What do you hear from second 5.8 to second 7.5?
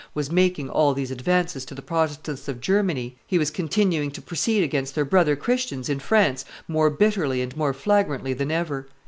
in France more bitterly